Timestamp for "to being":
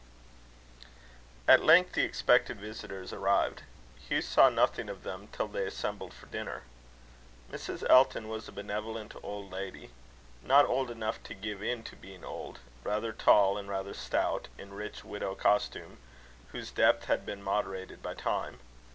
11.83-12.23